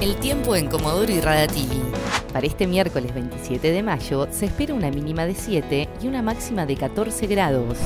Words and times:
El 0.00 0.14
tiempo 0.14 0.54
en 0.54 0.68
Comodoro 0.68 1.10
y 1.10 1.20
Radatili. 1.20 1.82
Para 2.32 2.46
este 2.46 2.68
miércoles 2.68 3.12
27 3.12 3.72
de 3.72 3.82
mayo 3.82 4.28
se 4.30 4.46
espera 4.46 4.72
una 4.74 4.92
mínima 4.92 5.26
de 5.26 5.34
7 5.34 5.88
y 6.00 6.06
una 6.06 6.22
máxima 6.22 6.66
de 6.66 6.76
14 6.76 7.26
grados. 7.26 7.78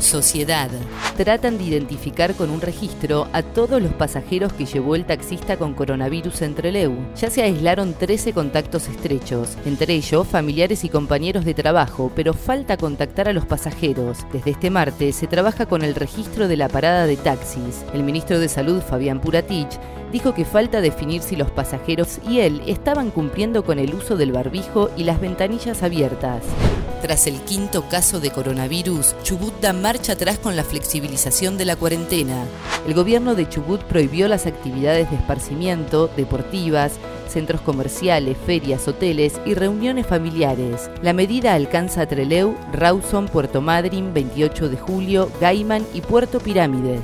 Sociedad. 0.00 0.68
Tratan 1.16 1.58
de 1.58 1.64
identificar 1.64 2.34
con 2.34 2.50
un 2.50 2.60
registro 2.60 3.28
a 3.32 3.42
todos 3.42 3.80
los 3.80 3.92
pasajeros 3.92 4.52
que 4.52 4.66
llevó 4.66 4.96
el 4.96 5.04
taxista 5.04 5.58
con 5.58 5.74
coronavirus 5.74 6.42
en 6.42 6.56
Treleu. 6.56 6.96
Ya 7.14 7.30
se 7.30 7.42
aislaron 7.42 7.94
13 7.94 8.32
contactos 8.32 8.88
estrechos, 8.88 9.56
entre 9.64 9.94
ellos 9.94 10.26
familiares 10.26 10.82
y 10.82 10.88
compañeros 10.88 11.44
de 11.44 11.54
trabajo, 11.54 12.10
pero 12.16 12.34
falta 12.34 12.78
contactar 12.78 13.28
a 13.28 13.32
los 13.32 13.46
pasajeros. 13.46 14.26
Desde 14.32 14.50
este 14.50 14.70
martes 14.70 15.14
se 15.14 15.28
trabaja 15.28 15.66
con 15.66 15.82
el 15.82 15.94
registro 15.94 16.48
de 16.48 16.56
la 16.56 16.68
parada 16.68 17.06
de 17.06 17.16
taxis. 17.16 17.84
El 17.94 18.02
ministro 18.02 18.40
de 18.40 18.48
Salud, 18.48 18.80
Fabián 18.80 19.20
Puratich, 19.20 19.78
dijo 20.12 20.34
que 20.34 20.44
falta 20.44 20.80
definir 20.80 21.22
si 21.22 21.36
los 21.36 21.50
pasajeros 21.50 22.18
y 22.28 22.40
él 22.40 22.62
estaban 22.66 23.10
cumpliendo 23.10 23.64
con 23.64 23.78
el 23.78 23.94
uso 23.94 24.16
del 24.16 24.32
barbijo 24.32 24.90
y 24.96 25.04
las 25.04 25.20
ventanillas 25.20 25.82
abiertas. 25.82 26.42
Tras 27.02 27.26
el 27.26 27.40
quinto 27.40 27.88
caso 27.88 28.20
de 28.20 28.30
coronavirus, 28.30 29.14
Chubut 29.22 29.58
da 29.60 29.72
marcha 29.72 30.12
atrás 30.12 30.38
con 30.38 30.54
la 30.54 30.64
flexibilización 30.64 31.56
de 31.56 31.64
la 31.64 31.76
cuarentena. 31.76 32.44
El 32.86 32.92
gobierno 32.92 33.34
de 33.34 33.48
Chubut 33.48 33.80
prohibió 33.84 34.28
las 34.28 34.44
actividades 34.44 35.08
de 35.10 35.16
esparcimiento, 35.16 36.10
deportivas, 36.14 36.92
centros 37.26 37.62
comerciales, 37.62 38.36
ferias, 38.44 38.86
hoteles 38.86 39.40
y 39.46 39.54
reuniones 39.54 40.06
familiares. 40.06 40.90
La 41.02 41.14
medida 41.14 41.54
alcanza 41.54 42.02
a 42.02 42.06
Treleu, 42.06 42.54
Rawson, 42.72 43.28
Puerto 43.28 43.62
Madryn, 43.62 44.12
28 44.12 44.68
de 44.68 44.76
julio, 44.76 45.30
Gaiman 45.40 45.86
y 45.94 46.02
Puerto 46.02 46.38
Pirámides. 46.38 47.00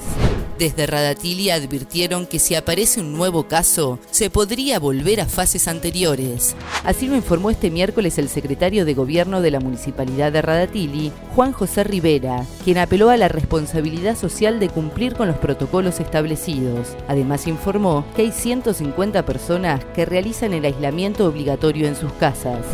Desde 0.58 0.86
Radatili 0.86 1.50
advirtieron 1.50 2.26
que 2.26 2.38
si 2.38 2.54
aparece 2.54 3.00
un 3.00 3.12
nuevo 3.12 3.46
caso, 3.46 3.98
se 4.10 4.30
podría 4.30 4.78
volver 4.78 5.20
a 5.20 5.26
fases 5.26 5.68
anteriores. 5.68 6.56
Así 6.82 7.08
lo 7.08 7.14
informó 7.14 7.50
este 7.50 7.70
miércoles 7.70 8.16
el 8.16 8.30
secretario 8.30 8.86
de 8.86 8.94
Gobierno 8.94 9.42
de 9.42 9.50
la 9.50 9.60
Municipalidad 9.60 10.32
de 10.32 10.40
Radatili, 10.40 11.12
Juan 11.34 11.52
José 11.52 11.84
Rivera, 11.84 12.46
quien 12.64 12.78
apeló 12.78 13.10
a 13.10 13.18
la 13.18 13.28
responsabilidad 13.28 14.16
social 14.16 14.58
de 14.58 14.70
cumplir 14.70 15.14
con 15.14 15.28
los 15.28 15.36
protocolos 15.36 16.00
establecidos. 16.00 16.96
Además 17.06 17.46
informó 17.46 18.06
que 18.16 18.22
hay 18.22 18.32
150 18.32 19.26
personas 19.26 19.84
que 19.94 20.06
realizan 20.06 20.54
el 20.54 20.64
aislamiento 20.64 21.26
obligatorio 21.26 21.86
en 21.86 21.96
sus 21.96 22.12
casas 22.14 22.64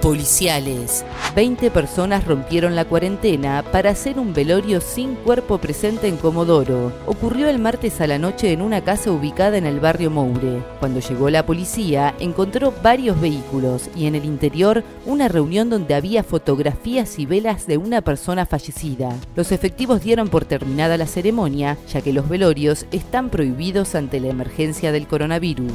policiales. 0.00 1.04
20 1.34 1.70
personas 1.70 2.24
rompieron 2.26 2.74
la 2.74 2.84
cuarentena 2.84 3.62
para 3.70 3.90
hacer 3.90 4.18
un 4.18 4.32
velorio 4.32 4.80
sin 4.80 5.14
cuerpo 5.14 5.58
presente 5.58 6.08
en 6.08 6.16
Comodoro. 6.16 6.92
Ocurrió 7.06 7.48
el 7.48 7.58
martes 7.58 8.00
a 8.00 8.06
la 8.06 8.18
noche 8.18 8.52
en 8.52 8.62
una 8.62 8.82
casa 8.82 9.12
ubicada 9.12 9.56
en 9.56 9.66
el 9.66 9.80
barrio 9.80 10.10
Moure. 10.10 10.62
Cuando 10.80 11.00
llegó 11.00 11.30
la 11.30 11.46
policía, 11.46 12.14
encontró 12.18 12.72
varios 12.82 13.20
vehículos 13.20 13.90
y 13.94 14.06
en 14.06 14.14
el 14.14 14.24
interior 14.24 14.82
una 15.06 15.28
reunión 15.28 15.70
donde 15.70 15.94
había 15.94 16.22
fotografías 16.22 17.18
y 17.18 17.26
velas 17.26 17.66
de 17.66 17.76
una 17.76 18.00
persona 18.00 18.46
fallecida. 18.46 19.14
Los 19.36 19.52
efectivos 19.52 20.02
dieron 20.02 20.28
por 20.28 20.44
terminada 20.44 20.96
la 20.96 21.06
ceremonia, 21.06 21.76
ya 21.92 22.00
que 22.00 22.12
los 22.12 22.28
velorios 22.28 22.86
están 22.90 23.30
prohibidos 23.30 23.94
ante 23.94 24.20
la 24.20 24.28
emergencia 24.28 24.92
del 24.92 25.06
coronavirus 25.06 25.72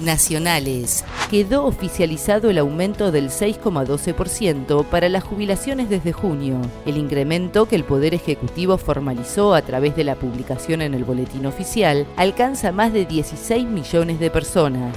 nacionales. 0.00 1.04
Quedó 1.30 1.64
oficializado 1.64 2.50
el 2.50 2.58
aumento 2.58 3.12
del 3.12 3.30
6,12% 3.30 4.84
para 4.84 5.08
las 5.08 5.24
jubilaciones 5.24 5.88
desde 5.88 6.12
junio. 6.12 6.60
El 6.84 6.96
incremento 6.96 7.66
que 7.66 7.76
el 7.76 7.84
Poder 7.84 8.14
Ejecutivo 8.14 8.78
formalizó 8.78 9.54
a 9.54 9.62
través 9.62 9.96
de 9.96 10.04
la 10.04 10.14
publicación 10.14 10.82
en 10.82 10.94
el 10.94 11.04
Boletín 11.04 11.46
Oficial 11.46 12.06
alcanza 12.16 12.72
más 12.72 12.92
de 12.92 13.06
16 13.06 13.66
millones 13.66 14.20
de 14.20 14.30
personas. 14.30 14.96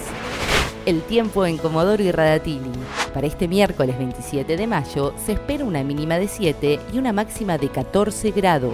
El 0.86 1.02
tiempo 1.04 1.46
en 1.46 1.58
Comodoro 1.58 2.02
y 2.02 2.12
Radatili. 2.12 2.72
Para 3.14 3.28
este 3.28 3.48
miércoles 3.48 3.98
27 3.98 4.58
de 4.58 4.68
mayo 4.68 5.14
se 5.24 5.34
espera 5.34 5.66
una 5.66 5.84
mínima 5.84 6.18
de 6.18 6.28
7 6.28 6.80
y 6.94 6.98
una 6.98 7.14
máxima 7.14 7.58
de 7.58 7.70
14 7.70 8.32
grados. 8.32 8.74